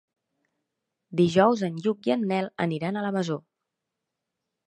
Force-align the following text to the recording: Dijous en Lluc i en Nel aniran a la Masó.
Dijous 1.19 1.61
en 1.67 1.77
Lluc 1.83 2.09
i 2.09 2.15
en 2.15 2.25
Nel 2.33 2.49
aniran 2.67 2.97
a 2.97 3.03
la 3.09 3.13
Masó. 3.19 3.39